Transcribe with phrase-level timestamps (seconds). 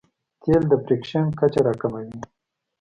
[0.41, 2.11] تېل د فریکشن کچه راکموي.